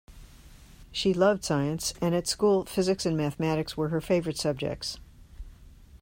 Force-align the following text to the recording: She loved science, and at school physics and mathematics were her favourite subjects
She 0.91 1.13
loved 1.13 1.43
science, 1.43 1.93
and 2.01 2.15
at 2.15 2.25
school 2.25 2.65
physics 2.65 3.05
and 3.05 3.15
mathematics 3.15 3.77
were 3.77 3.89
her 3.89 4.01
favourite 4.01 4.37
subjects 4.39 4.97